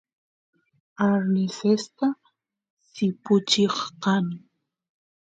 [1.05, 2.07] arnesesta
[2.91, 4.37] sipuchichkani